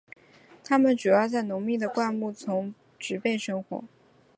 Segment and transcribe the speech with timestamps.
[0.63, 3.83] 它们主要在浓密的灌木丛植被生活。